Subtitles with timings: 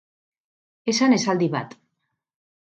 [0.93, 1.77] Esan esaldi bat